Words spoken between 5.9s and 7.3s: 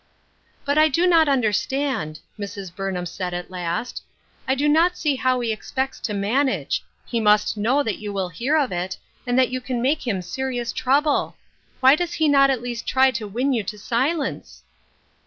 to manage; he